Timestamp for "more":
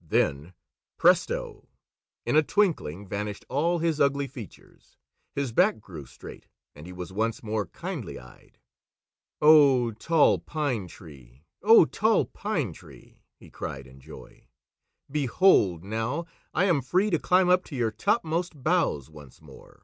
7.42-7.66, 19.40-19.82